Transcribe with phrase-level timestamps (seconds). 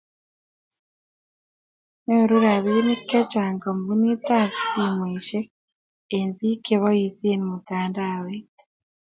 [2.05, 5.47] nyoru robinik chechang' kampunitab simesiek
[6.15, 8.53] eng' biik che boisien mtandaoit